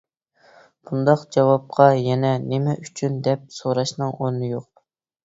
[0.89, 4.69] بۇنداق جاۋابقا يەنە «نېمە ئۈچۈن» دەپ سوراشنىڭ ئورنى يوق.